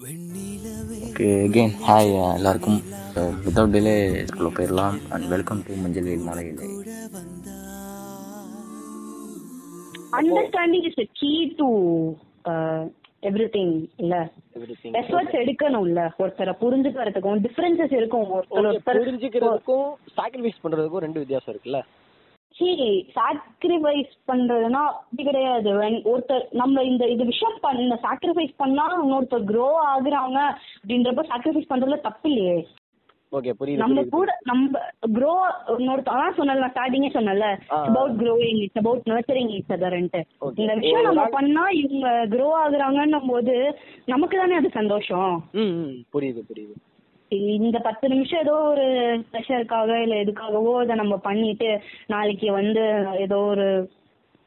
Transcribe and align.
Okay 0.00 1.26
again 1.40 1.72
hi 1.80 2.10
எல்லாருக்கும். 2.28 2.78
Without 3.44 3.74
delay 3.74 3.92
இதுக்குள்ள 4.20 4.50
போயிடலாம் 4.50 4.96
அண்ட் 5.10 5.26
வெல்கம் 5.26 5.60
டு 5.66 5.76
மஞ்சள் 5.76 6.06
வெயில் 6.06 6.24
மலையிலே 6.28 6.68
understanding 10.18 10.86
is 10.90 11.00
key 11.20 11.32
to 11.58 11.68
everything 13.22 13.74
இல்ல? 13.96 14.14
எஃபர்ட்ஸ் 15.00 15.36
எடுக்கணும்ல 15.42 16.02
ஒருத்தரை 16.18 16.54
புரிஞ்சுக்கிறதுக்கும் 16.62 17.42
டிஃபரன்சஸ் 17.46 17.94
இருக்கும் 17.94 18.28
ஒருத்தர் 18.32 19.00
புரிஞ்சுக்கிறதுக்கும் 19.00 19.86
சாக்ரிஃபைஸ் 20.16 20.62
பண்றதுக்கும் 20.64 20.98
ரெண்டு 20.98 21.18
வித்தியாசம் 21.18 21.52
இருக்குல்ல? 21.54 21.80
சரி 22.56 22.88
சாக்ரிஃபைஸ் 23.14 24.10
பண்றதுன்னா 24.28 24.80
அப்படி 24.92 25.22
கிடையாது 25.24 25.70
ஒருத்தர் 26.10 26.44
நம்ம 26.58 26.82
இந்த 26.84 27.04
இது 27.12 27.24
விஷயம் 27.30 27.56
பண்ண 27.62 27.96
சாக்ரிஃபைஸ் 28.04 28.54
பண்ணா 28.58 28.84
இன்னொருத்தர் 28.98 29.48
க்ரோ 29.50 29.68
ஆகுறாங்க 29.88 30.38
அப்படின்றப்ப 30.74 31.24
சாக்ரிஃபைஸ் 31.30 31.70
பண்றதுல 31.70 31.98
தப்பு 32.04 32.28
இல்லையே 32.30 32.58
ஓகே 33.32 33.50
புரியுது 33.58 33.80
நம்ம. 33.82 34.02
கூட 34.12 34.30
நம்ம 34.48 34.78
க்ரோ 35.16 35.32
இன்னொருத்தர் 35.74 36.14
அதான் 36.14 36.36
சொன்னல 36.38 36.62
நான் 36.62 36.72
ஸ்டார்டிங்கே 36.72 37.10
சொன்னல 37.12 37.44
ஆ. 37.68 37.76
About 37.82 38.16
growing 38.22 38.60
it's 38.64 38.80
about 38.80 39.06
nurturing 39.10 39.52
it's 39.56 39.74
அதர்ன்ட்டு 39.76 40.22
Okay. 40.40 40.58
இந்த 40.60 40.72
விஷயம் 40.78 41.06
நம்ம 41.08 41.24
பண்ணா 41.34 41.64
இவங்க 41.80 42.06
க்ரோ 42.32 42.48
ஆகுறாங்கன்னும் 42.60 43.30
போது 43.30 43.54
நமக்கு 44.06 44.36
தானே 44.36 44.56
அது 44.56 44.70
சந்தோஷம் 44.76 45.34
புரியுது 46.14 46.42
புரியுது 46.48 46.74
இந்த 47.58 47.78
பத்து 47.78 48.06
நிமிஷம் 48.08 48.42
ஏதோ 48.42 48.54
ஒரு 48.70 48.86
ப்ரெஷருக்காக 49.32 49.96
இல்ல 50.02 50.14
எதுக்காகவோ 50.22 50.74
இதை 50.82 50.94
நம்ம 50.94 51.16
பண்ணிட்டு 51.26 51.68
நாளைக்கு 52.06 52.48
வந்து 52.52 52.84
ஏதோ 53.24 53.38
ஒரு 53.52 53.66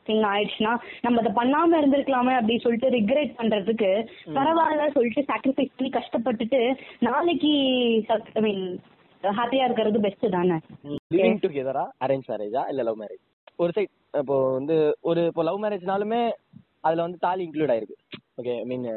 திங் 0.06 0.26
ஆயிடுச்சுன்னா 0.30 0.72
நம்ம 1.04 1.22
அதை 1.22 1.32
பண்ணாம 1.38 1.78
இருந்திருக்கலாமே 1.80 2.34
அப்படின்னு 2.40 2.64
சொல்லிட்டு 2.64 2.90
ரிக்ரெட் 2.90 3.38
பண்றதுக்கு 3.38 3.92
பரவாயில்ல 4.38 4.88
சொல்லிட்டு 4.96 5.22
சாக்ரிஃபைஸ் 5.30 5.76
பண்ணி 5.76 5.92
கஷ்டப்பட்டுட்டு 5.92 6.60
நாளைக்கு 7.00 7.52
ஐ 8.34 8.42
மீன் 8.42 8.66
ஹாப்பியா 9.24 9.66
இருக்கிறது 9.66 10.00
பெஸ்ட் 10.00 10.26
தானே. 10.30 10.56
லிவிங் 11.14 11.42
டுகெதரா 11.44 11.86
அரேஞ்ச் 12.06 12.30
மேரேஜா 12.32 12.64
இல்ல 12.72 12.84
லவ் 12.84 13.00
மேரேஜ் 13.04 13.24
ஒரு 13.60 13.72
சைட் 13.72 13.92
இப்போ 14.20 14.36
வந்து 14.58 14.76
ஒரு 15.02 15.22
இப்போ 15.26 15.44
லவ் 15.44 15.62
மேரேஜ்னாலுமே 15.64 16.22
அதுல 16.82 17.06
வந்து 17.06 17.20
தாலி 17.20 17.42
இன்க்ளூட் 17.48 17.74
ஆயிருக்கு. 17.74 17.98
ஓகே 18.40 18.54
ஐ 18.60 18.66
மீன் 18.66 18.88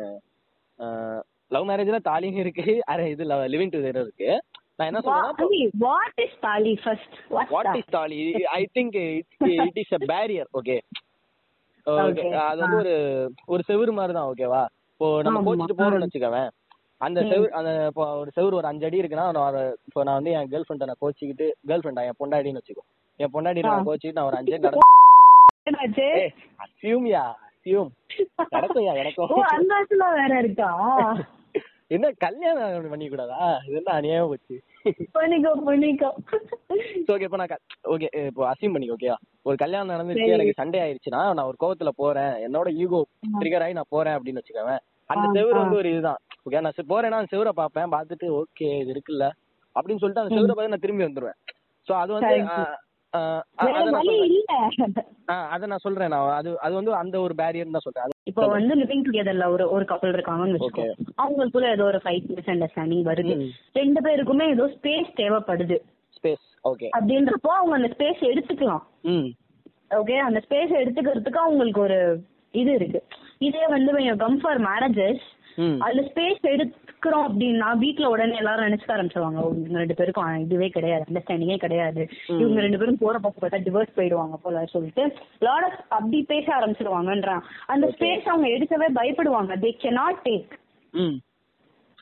லவ் 1.51 1.67
மேரேஜ்ல 1.69 1.99
தாலியும் 2.07 2.41
இருக்கு. 2.43 2.65
அரே 2.93 3.07
இது 3.13 3.25
லிவிங் 3.53 3.73
டுகெதர் 3.75 4.05
இருக்கு. 4.05 4.31
நான் 4.79 4.89
என்ன 4.91 5.01
சொல்றேன்னா 5.03 5.47
what 5.85 6.19
is 6.25 6.37
thali 6.43 6.73
first 6.81 7.15
what 7.53 7.71
is 7.81 7.93
thali? 7.95 8.19
I 8.57 8.63
think 8.77 8.97
it 9.61 9.79
is 9.83 9.95
a 9.95 10.03
barrier 10.11 10.49
okay. 10.59 10.77
அது 11.87 12.61
வந்து 12.63 12.79
ஒரு 12.83 12.95
ஒரு 13.49 13.63
செவுரு 13.69 13.93
மாதிரி 13.97 14.15
தான் 14.15 14.29
ஓகேவா 14.31 14.63
இப்போ 14.93 15.09
நம்ம. 15.27 15.41
கோச்சிட்டு 15.49 15.79
போறோம்னு 15.81 16.07
வச்சுக்கவேன் 16.07 16.51
அந்த 17.01 17.19
செவுரு 17.31 17.49
அந்த 17.59 17.71
இப்போ 17.91 18.05
ஒரு 18.21 18.31
செவுரு 18.37 18.59
ஒரு 18.59 18.69
அஞ்சு 18.71 18.87
அடி 18.89 19.01
இருக்குன்னா 19.01 19.27
இப்போ 19.89 20.01
நான் 20.07 20.19
வந்து 20.19 20.35
என் 20.37 20.51
கேர்ள் 20.53 20.67
ஃப்ரெண்டை 20.67 20.89
நான் 20.91 21.03
கோச்சிக்கிட்டு 21.03 21.47
கேர்ள் 21.69 21.83
ஃப்ரெண்டா 21.83 22.05
என் 22.09 22.19
பொண்டாடின்னு 22.21 22.61
வச்சுக்கோ. 22.61 22.85
என் 23.21 23.33
பொண்டாடி 23.35 23.61
நான். 23.67 23.87
கோச்சிட்டு 23.89 24.19
நான் 24.19 24.29
ஒரு 24.31 24.39
அஞ்சு 24.41 24.55
அடி 24.55 24.65
நடந்து 25.69 26.07
அசியூம்யா 26.65 27.23
அசியூம் 27.45 27.91
நடக்கும்யா 28.53 28.93
ஓ 28.93 29.01
எனக்கும் 29.01 29.47
அந்த 29.53 29.73
வேற 30.17 30.33
இருக்கா? 30.43 30.71
என்ன 31.91 32.07
கல்யாணம் 32.25 32.93
பண்ணிக்க 32.93 33.11
கூடாதா 33.11 33.41
இது 33.67 33.77
என்ன 33.81 33.91
அநியாயம் 33.99 34.31
போச்சு. 34.31 34.57
பண்ணிக்கோ 35.17 35.51
பண்ணிக்கோ. 35.69 36.09
ஓகே 37.13 37.27
இப்போ 37.29 37.39
நான் 37.43 37.53
ஓகே 37.95 38.09
இப்போ 38.31 38.43
அசியூம் 38.51 38.75
பண்ணி 38.77 38.89
ஓகேவா 38.95 39.17
ஒரு 39.49 39.57
கல்யாணம் 39.63 39.93
நடந்துச்சு 39.95 40.35
எனக்கு 40.37 40.59
சண்டே 40.61 40.81
ஆயிடுச்சுன்னா 40.85 41.21
நான் 41.37 41.49
ஒரு 41.51 41.59
கோவத்துல 41.63 41.93
போறேன். 42.03 42.35
என்னோட 42.47 42.71
ஈகோ 42.83 43.01
ட்ரிகர் 43.41 43.65
ஆகி 43.67 43.79
நான் 43.79 43.93
போறேன் 43.95 44.17
அப்படின்னு 44.17 44.43
வச்சுக்கவேன். 44.43 44.83
அந்த 45.11 45.27
செவுரு. 45.37 45.59
வந்து 45.63 45.81
ஒரு 45.83 45.91
இதுதான். 45.95 46.21
ஓகே 46.47 46.63
நான் 46.67 46.91
போறேன்னா 46.93 47.21
அந்த 47.21 47.33
செவுரை 47.35 47.53
பார்ப்பேன். 47.61 47.93
பார்த்துட்டு 47.95 48.29
ஓகே 48.41 48.69
இது 48.83 48.93
இருக்குல்ல. 48.95 49.27
அப்படின்னு 49.77 50.03
சொல்லிட்டு 50.03 50.25
அந்த 50.25 50.35
செவுரை 50.37 50.55
பார்த்து 50.55 50.75
நான் 50.75 50.85
திரும்பி 50.87 51.07
வந்துருவேன். 51.07 51.39
சோ 51.89 51.95
அது 52.03 52.13
வந்து 52.17 52.37
அதை 55.55 55.65
நான் 55.69 55.83
சொல்றேன். 55.85 56.11
நான் 56.11 56.29
அது 56.39 56.51
அது 56.59 56.75
வந்து 56.75 56.93
அந்த 56.95 57.17
ஒரு 57.21 57.35
பேரியர் 57.35 57.75
தான் 57.77 57.87
சொல்றேன். 57.87 58.15
இப்போ 58.25 58.45
வந்து 58.47 58.75
லிவிங் 58.75 59.05
டுகெதர்ல 59.07 59.47
ஒரு 59.51 59.65
ஒரு 59.71 59.85
கப்பல் 59.85 60.15
இருக்காங்கன்னு 60.15 60.57
வச்சுக்கோ. 60.57 60.87
அவங்களுக்குள்ள 61.19 61.69
ஏதோ 61.71 61.85
ஒரு 61.85 62.01
ஃபைட் 62.05 62.29
மிஸ் 62.37 62.53
அண்டர்ஸ்டாண்டிங் 62.55 63.05
வருது. 63.11 63.35
ரெண்டு 63.73 64.01
பேருக்குமே 64.01 64.47
ஏதோ 64.51 64.67
ஸ்பேஸ் 64.77 65.11
தேவைப்படுது. 65.17 65.79
ஸ்பேஸ் 66.19 66.45
ஓகே 66.65 66.89
அப்படின்றப்போ 66.99 67.53
அவங்க 67.59 67.75
அந்த 67.75 67.91
ஸ்பேஸ் 67.97 68.23
எடுத்துக்கலாம். 68.31 68.85
ஓகே 70.01 70.17
அந்த 70.29 70.39
ஸ்பேஸ் 70.47 70.75
எடுத்துக்கிறதுக்கு 70.83 71.45
அவங்களுக்கு 71.45 71.81
ஒரு 71.81 71.99
இது 72.55 72.73
இருக்கு. 72.75 73.01
இதே 73.39 73.65
வந்து 73.67 74.17
கம் 74.17 74.39
ஃபார் 74.43 74.61
மேரேஜஸ் 74.61 75.25
ம். 75.59 75.79
அதுல 75.81 76.03
ஸ்பேஸ் 76.11 76.41
எடுக்கிறோம் 77.07 77.27
அப்படின்னா 77.29 77.69
வீட்ல 77.79 78.07
உடனே 78.09 78.37
எல்லாரும் 78.37 78.67
நினைச்சுக்க 78.67 78.95
ஆரம்பிச்சிருவாங்க 78.95 79.39
"ஓ, 79.41 79.49
இவங்க 79.57 79.79
ரெண்டு 79.79 79.95
பேருக்கும் 79.95 80.15
இதுவே 80.45 80.69
கிடையாது 80.69 81.05
அண்டர்ஸ்டாண்டிங்கே 81.07 81.59
கிடையாது. 81.59 82.03
இவங்க 82.37 82.59
ரெண்டு 82.61 82.79
பேரும் 82.79 82.99
போற 82.99 83.17
பக்கம் 83.19 83.43
பார்த்தா 83.43 83.61
டிவோர்ஸ் 83.67 83.97
போயிடுவாங்க 83.97 84.37
போல 84.43 84.65
சொல்லிட்டு 84.75 85.05
லாட் 85.43 85.67
ஆஃப் 85.69 85.79
அப்படி 85.91 86.21
பேச 86.29 86.47
ஆரம்பிச்சிருவாங்கன்றான். 86.57 87.43
அந்த 87.67 87.87
ஸ்பேஸ் 87.95 88.27
அவங்க 88.27 88.49
எடுக்கவே 88.57 88.89
பயப்படுவாங்க. 88.99 89.35
தே 89.63 89.73
cannot 89.83 90.19
டேக் 90.27 90.53
ம். 90.95 91.17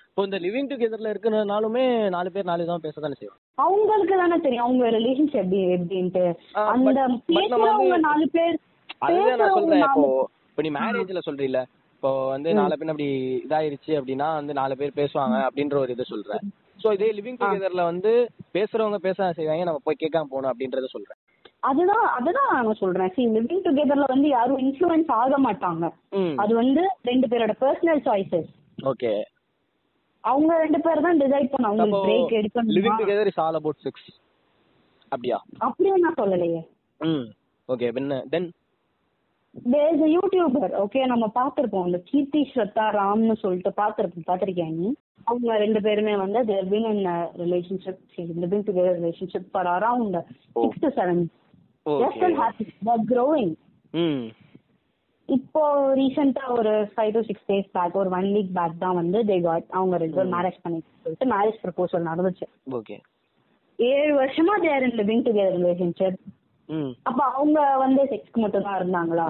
இப்போ 0.09 0.25
இந்த 0.25 0.39
லிவிங் 0.41 0.69
டுகெதர்ல 0.71 1.13
இருக்கிறனாலுமே 1.13 1.85
நாலு 2.11 2.29
பேர் 2.33 2.51
நாலு 2.51 2.67
தான் 2.67 2.83
பேச 2.83 3.01
தானே 3.01 3.17
செய்வோம் 3.21 3.41
அவங்களுக்கு 3.59 4.17
தானே 4.17 4.37
தெரியும். 4.39 4.65
அவங்க 4.65 4.91
ரிலேஷன்ஷிப் 4.97 5.39
எப்படி 5.39 5.63
எப்படின்ட்டு. 5.77 6.25
அந்த 6.67 6.91
பேசுறவங்க 7.31 7.97
நாலு 8.05 8.27
பேர் 8.31 8.57
அதுதான் 9.03 9.41
நான் 9.41 9.57
சொல்றேன். 9.57 9.83
இப்போ 9.87 10.05
இப்போ 10.51 10.63
நீ 10.63 10.71
மேரேஜ்ல 10.77 11.23
சொல்றீல 11.27 11.61
இப்போ 12.05 12.17
வந்து 12.31 12.51
நாலு 12.57 12.75
பேர் 12.77 12.91
அப்படி 12.93 13.07
இதாயிருச்சு 13.45 13.93
அப்படின்னா 13.99 14.27
வந்து 14.39 14.53
நாலு 14.59 14.75
பேர் 14.81 14.91
பேசுவாங்க 14.99 15.37
அப்படின்ற 15.45 15.77
ஒரு 15.83 15.93
இது 15.95 16.05
சொல்றேன். 16.11 16.43
சோ 16.83 16.89
இதே 16.97 17.07
லிவிங் 17.19 17.39
டுகெதர்ல 17.43 17.83
வந்து 17.89 18.11
பேசுறவங்க 18.57 18.99
பேச 19.07 19.29
செய்வாங்க 19.39 19.65
நம்ம 19.69 19.81
போய் 19.87 19.99
கேட்காம 20.03 20.29
போகணும் 20.33 20.51
அப்படின்றத 20.51 20.89
சொல்றேன். 20.95 21.19
அதுதான் 21.63 22.05
அதுதான் 22.17 22.51
நான் 22.57 22.81
சொல்றேன். 22.83 23.13
சி 23.15 23.23
லிவிங் 23.37 23.63
டுகெதர்ல 23.67 24.09
வந்து 24.13 24.29
யாரும் 24.31 24.61
இன்ஃப்ளூயன்ஸ் 24.65 25.13
ஆக 25.19 25.39
மாட்டாங்க. 25.47 25.89
அது 26.43 26.53
வந்து 26.61 26.83
ரெண்டு 27.11 27.29
பேரோட 27.33 27.55
பர்சனல் 27.63 28.03
சாய்ஸஸ் 28.09 28.51
ஓகே. 28.93 29.13
அவங்க 30.25 30.53
ரெண்டு 30.65 30.81
பேர் 30.87 31.05
தான் 31.07 31.23
டிசைட் 31.25 31.51
பண்ண 31.55 31.71
அப்போ 31.71 31.79
அவங்களுக்கு 31.79 32.05
பிரேக் 32.07 32.21
லிவிங் 32.27 32.39
எடுக்கணும் 32.43 33.01
together 33.03 33.31
is 33.33 33.41
all 33.45 33.61
about 33.61 33.83
sex 33.87 34.09
அப்படியா? 35.13 35.39
அப்படியே 35.67 35.97
நான் 36.05 36.21
சொல்லலையே. 36.21 36.61
ம். 37.01 37.27
ஓகே 37.69 37.89
என்ன 37.95 38.21
then 38.35 38.51
there 39.73 39.95
is 39.95 40.13
YouTuber 40.17 40.73
okay 40.85 41.01
நம்ம 41.13 41.27
பார்த்திருப்போம். 41.39 41.87
இந்த 41.89 41.99
கீர்த்தி 42.11 42.41
ஸ்ரத்தா 42.53 42.85
ராம்னு 42.99 43.37
சொல்லிட்டு 43.43 43.71
பார்த்திருப்போம். 43.81 44.29
பார்த்திருக்கியா 44.31 44.69
நீ? 44.79 44.89
அவங்க 45.31 45.59
ரெண்டு 45.65 45.81
பேருமே 45.81 46.15
வந்து 46.23 46.41
there 46.49 46.71
been 46.73 46.89
in 46.93 47.05
relationship 47.43 48.01
living 48.43 48.65
together 48.69 48.99
relationship 49.01 49.51
for 49.53 49.71
around 49.77 50.17
six 50.57 50.83
to 50.85 50.91
seven 50.99 51.23
just 52.03 52.25
happy 52.41 52.67
that 52.89 53.07
growing 53.13 53.55
hmm 53.95 54.25
இப்போ 55.29 55.63
ரீசெண்டா 56.01 56.45
ஒரு 56.59 56.73
five 56.95 57.13
to 57.17 57.21
six 57.29 57.47
days 57.51 57.69
back 57.77 57.97
ஒரு 58.01 58.11
ஒன் 58.19 58.29
வீக் 58.37 58.53
பேக் 58.59 58.83
தான் 58.85 58.99
வந்து 59.01 59.19
தே 59.31 59.37
காட் 59.47 59.67
அவங்க 59.71 59.97
ரெண்டு 60.03 60.17
பேரும் 60.19 60.37
மேரேஜ் 60.37 60.59
பண்ணி 60.65 60.81
சொல்லிட்டு 61.05 61.29
மேரேஜ் 61.35 61.61
ப்ரப்போசல் 61.63 62.09
நடந்துச்சு. 62.11 62.47
ஓகே 62.79 62.97
ஏழு 63.79 64.13
வருஷமா 64.21 64.57
there 64.67 64.87
in 64.89 64.99
living 65.01 65.25
together 65.29 65.57
relationship 65.59 66.21
அப்ப 67.09 67.21
அவங்க 67.31 67.59
வந்து 67.85 68.03
செக்ஸ்க்கு 68.11 68.43
மட்டும் 68.43 68.67
தான் 68.67 68.79
இருந்தாங்களா? 68.81 69.27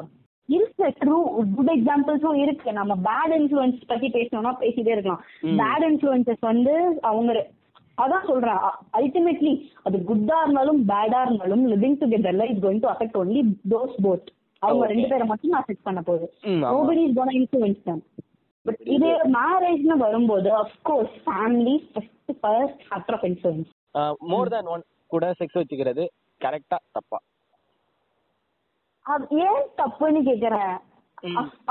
இருக்கு 0.49 0.87
ட்ரூ 1.01 1.17
குட் 1.57 1.73
எக்ஸாம்பிள்ஸும் 1.75 2.39
இருக்கு. 2.45 2.69
நம்ம 2.79 2.93
பேட் 3.09 3.35
இன்ஃபுளுன்ஸ் 3.41 3.79
பத்தி 3.93 4.09
பேசணும்னா 4.17 4.53
பேசிட்டே 4.63 4.95
இருக்கலாம். 4.95 5.23
பேட் 5.61 5.85
இன்ஃபுளுன்சஸ் 5.91 6.43
வந்து 6.53 6.75
அவங்க 7.11 7.33
அதான் 8.05 8.29
சொல்றேன். 8.31 8.63
அல்டிமேட்லி 8.99 9.53
அது 9.87 9.97
குட்டா 10.11 10.37
இருந்தாலும் 10.45 10.81
பேடா 10.93 11.21
இருந்தாலும் 11.27 11.63
living 11.73 11.99
டுகெதர்ல 12.01 12.49
is 12.53 12.63
going 12.65 12.83
to 12.85 12.91
affect 12.95 13.19
only 13.23 13.43
those 13.75 13.95
both 14.07 14.29
அவங்க. 14.63 14.87
ரெண்டு 14.93 15.07
பேரை 15.13 15.27
மட்டும் 15.33 15.57
அஃபெக்ட் 15.61 15.87
பண்ண 15.89 16.01
போகுது. 16.09 16.27
Nobody 16.65 17.03
is 17.09 17.17
gonna 17.19 17.35
influence 17.41 17.83
them 17.89 18.03
but 18.67 18.81
இது 18.97 19.09
மேரேஜ்னு 19.39 19.97
வரும்போது 20.05 20.51
of course 20.63 21.15
family 21.27 21.77
first 21.93 22.33
first 22.43 22.83
factor 22.89 23.17
of 23.19 23.27
influence 23.31 23.71
more 24.35 24.53
than 24.55 24.71
one 24.75 24.85
கூட 25.15 25.25
செக்ஸ் 25.41 25.59
வச்சுக்கிறது 25.61 26.05
கரெக்டா 26.41 26.79
தப்பா. 26.97 27.19
ஏன் 29.45 29.65
தப்புன்னு 29.79 30.21
கேக்குறேன். 30.29 30.75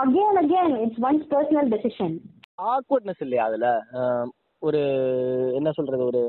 Again 0.01 0.37
again 0.41 0.73
it's 0.83 1.01
ones 1.03 1.27
personal 1.31 1.69
decision 1.73 2.15
awkwardness 2.69 3.21
இல்லையா 3.21 3.45
அதுல? 3.49 3.67
ஒரு 4.61 4.81
என்ன 5.55 5.69
சொல்றது 5.71 6.03
ஒரு 6.03 6.21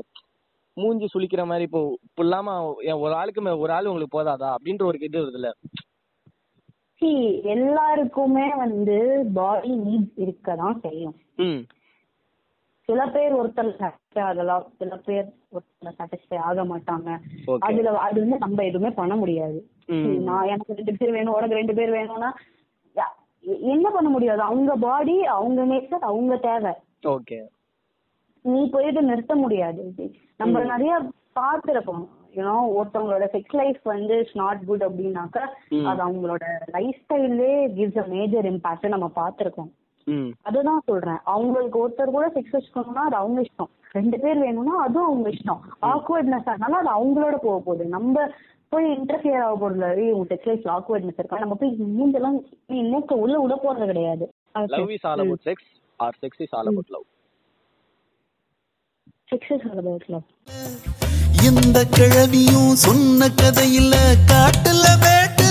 மூஞ்சி 0.77 1.07
சுளிக்கிற 1.07 1.41
மாதிரி 1.45 1.65
இப்போ 1.67 1.81
இல்லாம 2.17 2.55
ஒரு 3.01 3.13
ஆளுக்கு 3.15 3.43
ஒரு 3.63 3.73
ஆள் 3.73 3.89
உங்களுக்கு 3.91 4.17
போதாதா? 4.17 4.49
அப்படின்ற 4.55 4.83
ஒரு 4.83 4.99
இது 5.01 5.21
வருதுல்ல 5.21 5.51
எல்லாருக்குமே 7.53 8.45
வந்து 8.57 8.95
பாடி 9.33 9.71
நீட்ஸ் 9.81 10.19
இருக்க 10.23 10.55
தான் 10.55 10.79
செய்யும் 10.81 11.15
சில 12.89 13.03
பேர் 13.07 13.33
ஒருத்தர் 13.33 13.69
சாட்டிஸ்ஃபை 13.79 14.21
ஆகலாம் 14.23 14.65
சில 14.79 14.95
பேர் 15.05 15.27
ஒருத்தர் 15.53 15.95
சாட்டிஸ்ஃபை 15.99 16.37
ஆக 16.47 16.63
மாட்டாங்க. 16.63 17.09
அதுல 17.67 17.93
அது 17.99 18.17
வந்து 18.23 18.37
நம்ம 18.37 18.63
எதுவுமே 18.63 18.91
பண்ண 18.93 19.13
முடியாது 19.15 19.59
நான் 20.27 20.49
எனக்கு 20.49 20.77
ரெண்டு 20.77 20.93
பேர் 20.99 21.11
வேணும் 21.11 21.35
உனக்கு 21.35 21.59
ரெண்டு 21.59 21.73
பேர் 21.73 21.91
வேணும்னா 21.91 22.29
என்ன 23.71 23.87
பண்ண 23.91 24.09
முடியாது 24.09 24.41
அவங்க 24.41 24.71
பாடி 24.83 25.15
அவங்க 25.33 25.65
நேச்சர் 25.65 26.07
அவங்க 26.07 26.35
தேவை 26.45 26.73
ஓகே 27.07 27.39
நீ 28.45 28.59
போயிட்டு 28.69 29.01
நிறுத்த 29.03 29.33
முடியாது. 29.35 29.81
நம்ம. 30.37 30.63
நிறைய 30.65 30.93
பார்த்திருக்கோம் 31.35 32.03
யூனோ 32.35 32.55
ஒருத்தவங்களோட 32.75 33.25
செக்ஸ் 33.33 33.55
லைஃப் 33.55 33.81
வந்து 33.85 34.15
நாட் 34.33 34.65
குட் 34.65 34.83
அப்படின்னாக்கா. 34.83 35.43
அது 35.89 36.01
அவங்களோட 36.05 36.43
லைஃப் 36.73 36.99
ஸ்டைல்லே 37.01 37.51
கிவ்ஸ் 37.77 38.01
அ 38.03 38.07
மேஜர் 38.09 38.49
இம்பாக்ட் 38.51 38.87
நம்ம 38.87 39.09
பார்த்திருக்கோம் 39.15 39.71
அதுதான் 40.47 40.81
சொல்றேன். 40.89 41.21
அவங்களுக்கு 41.33 41.77
ஒருத்தர் 41.83 42.15
கூட 42.15 42.25
செக்ஸ் 42.35 42.55
வச்சுக்கணும்னா 42.55 43.03
அது 43.09 43.17
அவங்க 43.21 43.39
இஷ்டம். 43.45 43.71
ரெண்டு 43.97 44.17
பேர் 44.23 44.43
வேணும்னா 44.43 44.75
அதுவும் 44.85 45.07
அவங்க 45.09 45.29
இஷ்டம். 45.35 45.61
ஆக்வர்ட்னஸ் 45.93 46.49
ஆனாலும் 46.53 46.79
அது 46.81 46.91
அவங்களோட 46.97 47.35
போக 47.45 47.57
போகுது. 47.67 47.85
நம்ம 47.95 48.25
போய் 48.73 48.87
இன்டர்ஃபியர் 48.97 49.43
ஆக 49.45 49.55
போறதுல 49.61 49.89
ஏய் 50.03 50.15
உன் 50.19 50.29
செக்ஸ் 50.31 50.47
லைஃப்ல 50.51 50.71
ஆக்வர்ட்னஸ் 50.77 51.19
இருக்கா? 51.21 51.41
நம்ம 51.43 51.55
போய் 51.61 51.75
மூஞ்செல்லாம் 51.99 52.37
நீ 52.73 52.79
மூக்க 52.93 53.19
உள்ள 53.23 53.35
விட 53.43 53.55
போறது 53.65 53.85
கிடையாது. 53.91 54.27
Love 54.75 54.93
is 54.97 55.05
all 55.11 55.23
about 55.25 55.45
sex 55.49 55.69
or 56.05 56.17
sex 56.23 56.41
is 56.45 56.55
all 56.59 56.69
about 56.71 56.91
love 56.95 57.05
sex 59.31 59.51
is 59.55 60.09
love 60.15 60.23
இந்த 61.49 61.79
கிழவியும் 61.97 62.73
சொன்ன 62.85 63.27
கதையில 63.41 63.95
காட்டுல 64.31 64.85
வேட்டு 65.05 65.43